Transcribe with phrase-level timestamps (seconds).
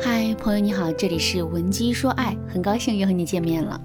[0.00, 3.80] 嗨，朋友你好，这里是文姬说爱，很高兴又和你见面了。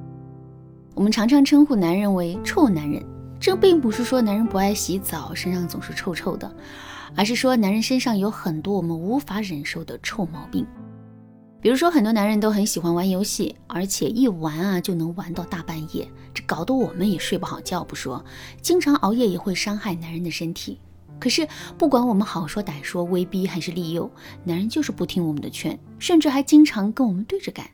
[0.94, 3.04] 我们常常称呼男人为臭男人，
[3.40, 6.56] 这并不是说男人不爱洗澡，身上总是臭臭的，
[7.16, 10.68] 而是说男人身上有很多我们无法忍受的臭毛病。
[11.60, 18.24] 比如说，很多男人都很喜欢玩游戏，而且一玩啊就能玩到大半夜，这搞得我们也睡不好觉不说，
[18.62, 20.80] 经常熬夜也会伤害男人的身体。
[21.20, 24.12] 可是，不管我们好说歹说、威逼还是利诱，
[24.44, 27.66] 男人就是不听我们的劝，甚至还经常跟我们对着干。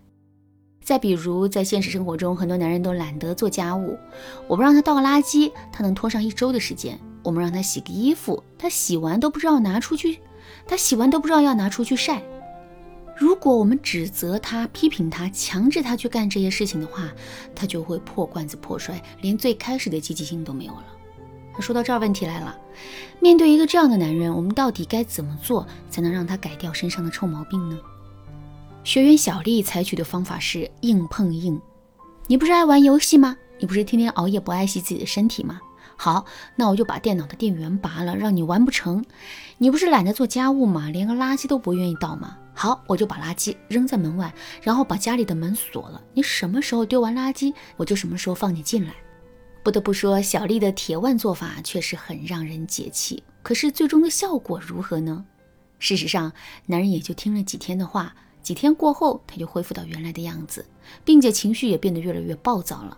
[0.83, 3.97] 再比如，在现实生活中，很多男人都懒得做家务，
[4.47, 10.19] 我们让他倒个垃圾，他能拖上一周的时间；我们让他洗个衣服，他洗完都不知道拿出去，
[10.67, 12.23] 他洗完都不知道要拿出去晒。
[13.15, 17.09] 如果我们指责他、批评他、强制他去干这些事情的话，
[17.53, 20.85] 他就会破罐子破摔，连最开始的积极性都没有了。
[21.61, 22.57] 说到这儿，问题来了。
[23.19, 27.77] 面对一个这样的男人，我们到底该怎么做才能让他改掉身上的臭毛病呢？
[28.83, 31.59] 学员小丽采取的方法是硬碰硬。
[32.27, 33.35] 你不是爱玩游戏吗？
[33.59, 35.59] 你不是天天熬夜不爱惜自己的身体吗？
[35.97, 36.25] 好，
[36.55, 39.03] 那我就把电脑的电源拔了，让你完不成。
[39.57, 40.89] 你不是懒得做家务吗？
[40.89, 42.37] 连个垃圾都不愿意倒吗？
[42.53, 46.01] 好，我就把垃圾扔在门外，然后把家里的门锁了。
[46.13, 48.93] 你什么时候丢完垃圾，我就什么时候放你进来。
[49.61, 53.21] 不得不说，小丽的铁腕做法确实很让人解气。
[53.41, 55.25] 可是最终的效果如何呢？
[55.79, 56.31] 事实上，
[56.65, 60.65] 男人也就听了几天的话，几天过后他就恢复到原来的样子，
[61.03, 62.97] 并且情绪也变得越来越暴躁了。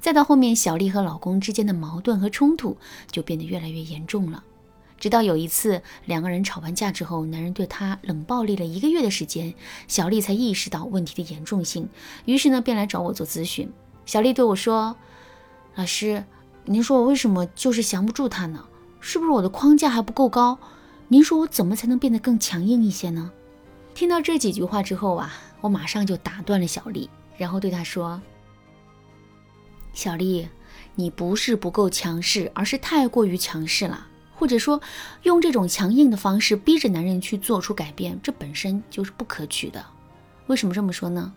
[0.00, 2.76] 再到后面，小丽和老公之间的矛盾和冲突
[3.10, 4.44] 就变得越来越严重了。
[4.98, 9.54] 直到有一次，两个人吵完架之后，男人对她冷暴力了一个月的时间，
[9.88, 11.88] 小丽才意识到问题的严重性，
[12.26, 13.70] 于是呢，便来找我做咨询。
[14.06, 14.96] 小丽对我说。
[15.76, 16.24] 老师，
[16.64, 18.64] 您说我为什么就是降不住他呢？
[19.00, 20.56] 是不是我的框架还不够高？
[21.08, 23.30] 您说我怎么才能变得更强硬一些呢？
[23.92, 28.22] 听到这几句话之后啊，我马上就打断了小丽，然后对她说
[29.92, 30.48] ：“小丽，
[30.94, 34.06] 你不是不够强势，而是太过于强势了。
[34.36, 34.80] 或者说，
[35.22, 39.84] 用这种强硬的方式逼着男人去做出改变，这本身就是不可取的。
[40.46, 41.32] 为什么这么说呢？”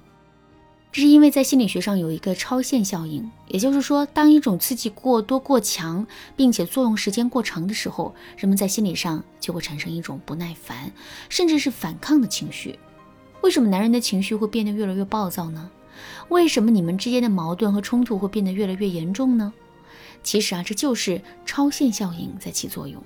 [0.98, 10.92] 这是因为在心理学上有一个超限效应，也就是说，当一种刺激过多、过强，并且作用时间过长的时候，人们在心理上就会产生一种不耐烦，
[11.30, 12.80] 甚至是反抗的情绪。
[13.42, 15.70] 为什么男人的情绪会变得越来越暴躁呢？
[16.30, 19.54] 为什么你们之间的矛盾和冲突会变得越来越严重呢？
[20.24, 23.04] 其实啊，这就是超限效应在起作用。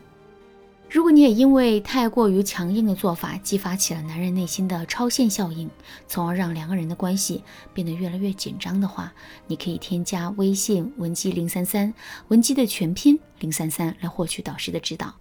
[0.93, 5.69] 如果你也因为太过于强硬的做法，激发起了男人内心的超限效应，
[6.05, 9.13] 从而让两个人的关系变得越来越紧张的话，
[9.47, 11.93] 你可以添加微信文姬零三三，
[12.27, 15.15] 文姬的全拼零三三，来获取导师的指导。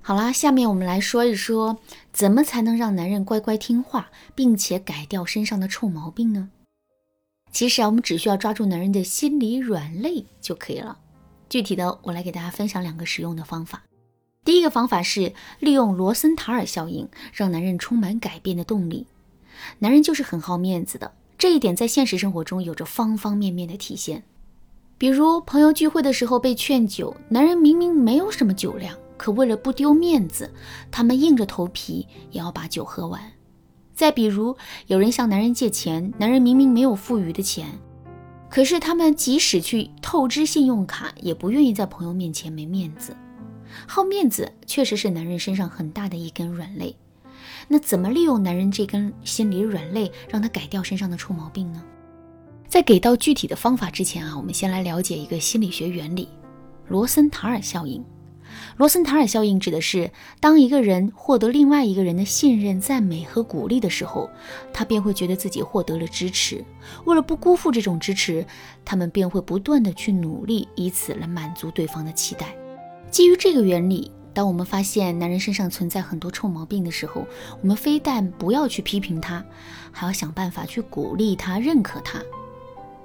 [0.00, 1.78] 好啦，下面我们来说一说，
[2.10, 6.48] 怎么才能让男人乖乖听话，并且改掉身上的臭毛病呢？
[7.52, 10.98] 其实啊，我们只需要抓住男人的心理软肋就可以了。
[11.50, 13.82] 具体的，我来给大家分享两个实用的方法。
[14.48, 19.06] 第一个方法是利用罗森塔尔效应，让男人充满改变的动力。
[19.80, 24.22] 男人就是很好面子的，这一点在现实生活中有着方方面面的体现。
[24.96, 30.50] 比如朋友聚会的时候被劝酒，男人明明没有什么酒量，可为了不丢面子，
[30.90, 33.20] 他们硬着头皮也要把酒喝完。
[33.92, 37.66] 再比如有人向男人借钱，男人明明没有富余的钱，
[38.48, 43.14] 可是他们即使去透支信用卡，也不愿意在朋友面前没面子。
[43.86, 46.94] 好面子确实是男人身上很大的一根软肋，
[47.68, 51.82] 那怎么利用男人这根心理软肋，让他改掉身上的臭毛病呢？
[52.66, 56.28] 在给到具体的方法之前啊，我们先来了解一个心理学原理——
[56.88, 58.04] 罗森塔尔效应。
[58.76, 64.28] 罗森塔尔效应指的是，当一个人获得另外一个人的信任、赞美和鼓励的时候，
[64.72, 66.64] 他便会觉得自己获得了支持。
[67.04, 68.44] 为了不辜负这种支持，
[68.84, 72.54] 他们便会不断的去努力，以此来满足对方的期待。
[73.10, 77.26] 基于这个原理，当我们发现男人身上存在很多臭毛病的时候，
[77.60, 79.44] 我们非但不要去批评他，
[79.90, 82.22] 还要想办法去鼓励他、认可他。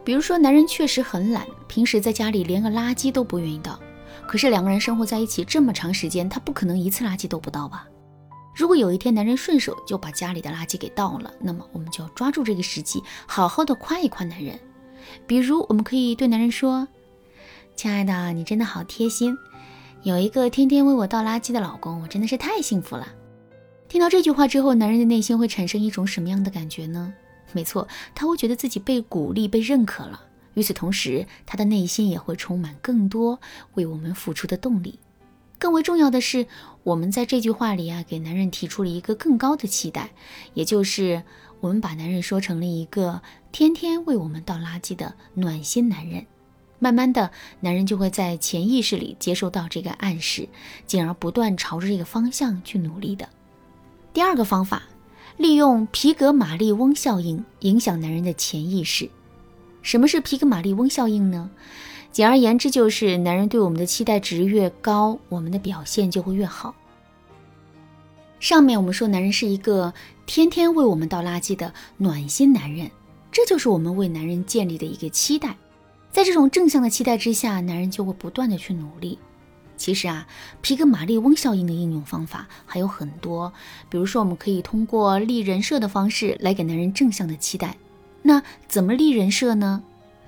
[0.03, 3.79] 比如说，男人确实很懒，平时在家里连个垃圾都不愿意倒。
[4.27, 7.87] 可是两个人生活在一起这么长时间，他不可能一次垃圾都不倒吧？
[8.53, 14.59] 如果有一天男人顺手就把家里的垃圾给倒了，那么我们就要抓住这个时机，好好的夸一夸男人。
[15.25, 16.87] 比如，我们可以对男人说
[17.75, 19.35] ：“亲爱的，你真的好贴心。”
[20.03, 23.07] 有一个天天为我倒垃圾的老公，我真的是太幸福了。
[23.87, 27.13] 听到这句话之后，男人的内心会产生一种什么样的感觉呢？
[27.53, 30.19] 没错，他会觉得自己被鼓励、被认可了。
[30.55, 33.39] 与此同时，他的内心也会充满更多
[33.75, 34.99] 为我们付出的动力。
[35.57, 36.47] 更为重要的是，
[36.83, 40.09] 我们在这句话里啊，给男人提出了一个更高的期待，
[40.53, 41.23] 也就是
[41.61, 43.21] 我们把男人说成了一个
[43.53, 46.25] 天天为我们倒垃圾的暖心男人。
[46.83, 47.31] 慢慢的，
[47.61, 50.49] 男人就会在潜意识里接受到这个暗示，
[50.85, 53.29] 进而不断朝着这个方向去努力的。
[54.11, 54.83] 第二个方法，
[55.37, 59.09] 利用皮格马利翁效应影响男人的潜意识。
[59.81, 61.49] 什么是皮格马利翁效应呢？
[62.11, 66.75] 简而言之，就是男人对我们的期待值越高，我们的表现就会越好。
[68.41, 69.93] 上面我们说，男人是一个
[70.25, 72.91] 天天为我们倒垃圾的暖心男人，
[73.31, 75.55] 这就是我们为男人建立的一个期待。
[76.13, 79.17] 在这种正向的期待之下，男人就会不断的去努力。
[79.75, 80.27] 其实啊，
[80.61, 83.51] 皮格马利翁效应的应用方法还有很多，
[83.89, 87.75] 比如说，我们可以通过立人设的方式来给男人正向的期待。
[88.21, 89.83] 那怎么立人设呢？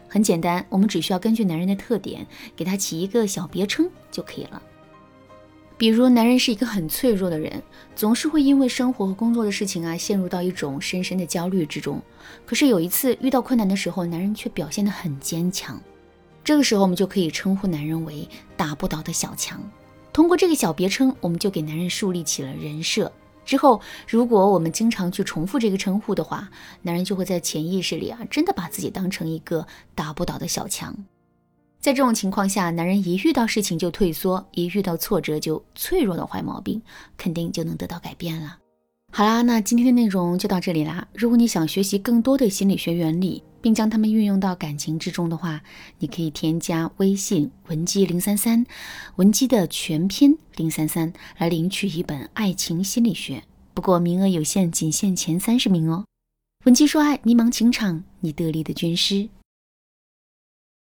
[0.10, 4.60] 很简单，我们只需要根据男人的特点，给他起一个小别称就可以了。
[5.78, 7.62] 比如，男人是一个很脆弱的人，
[7.96, 12.02] 总是会因为生活和工作的事情啊，陷入到一种深深的焦虑之中。
[12.46, 15.82] 可是有一次遇到困难的时候，男人却表现得很坚强。
[16.46, 19.62] 这个时候，我们就可以称呼男人为打不倒的小强。
[20.14, 23.12] 通过这个小别称，我们就给男人树立起了人设。
[23.46, 26.50] 之后，如果我们经常去重复这个称呼的话，
[26.84, 30.96] 男人就会在潜意识里啊，真的把自己当成一个打不倒的小强。
[31.80, 36.82] 在这种情况下，男人一遇到事情就退缩，一遇到挫折就脆弱的坏毛病，
[37.16, 38.58] 肯定就能得到改变了。
[39.12, 41.08] 好啦，那今天的内容就到这里啦。
[41.14, 45.62] 如果你想学习更多的心理学原理，并将它们运用到感情之中的话，
[46.00, 48.66] 你可以添加微信文姬零三三，
[49.16, 53.44] 文姬的全拼零三三，来领取一本爱情心理学。
[53.74, 56.04] 不过名额有限，仅限前三十名哦。
[56.66, 59.30] 文姬说爱，迷茫情场，你得力的军师。